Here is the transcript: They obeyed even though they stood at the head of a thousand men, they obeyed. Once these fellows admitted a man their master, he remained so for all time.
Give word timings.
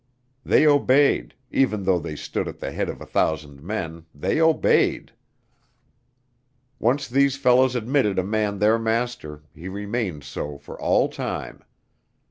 They 0.43 0.65
obeyed 0.65 1.35
even 1.51 1.83
though 1.83 1.99
they 1.99 2.15
stood 2.15 2.47
at 2.47 2.57
the 2.57 2.71
head 2.71 2.89
of 2.89 3.01
a 3.01 3.05
thousand 3.05 3.61
men, 3.61 4.07
they 4.15 4.41
obeyed. 4.41 5.11
Once 6.79 7.07
these 7.07 7.37
fellows 7.37 7.75
admitted 7.75 8.17
a 8.17 8.23
man 8.23 8.57
their 8.57 8.79
master, 8.79 9.43
he 9.53 9.67
remained 9.69 10.23
so 10.23 10.57
for 10.57 10.75
all 10.81 11.07
time. 11.07 11.63